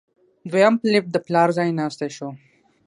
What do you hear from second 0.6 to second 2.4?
فلیپ د پلار ځایناستی شو.